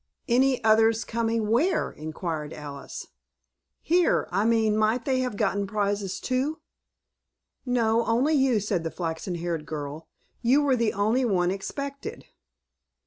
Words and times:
"Any 0.27 0.63
others 0.63 1.03
coming 1.05 1.47
where?" 1.47 1.91
inquired 1.91 2.53
Alice. 2.53 3.09
"Here. 3.83 4.27
I 4.31 4.45
mean, 4.45 4.75
might 4.75 5.05
they 5.05 5.19
have 5.19 5.37
gotten 5.37 5.67
prizes, 5.67 6.19
too?" 6.19 6.59
"No, 7.67 8.03
only 8.07 8.33
you," 8.33 8.59
said 8.59 8.83
the 8.83 8.89
flaxen 8.89 9.35
haired 9.35 9.67
girl. 9.67 10.09
"You 10.41 10.63
were 10.63 10.75
the 10.75 10.93
only 10.93 11.23
one 11.23 11.51
expected." 11.51 12.25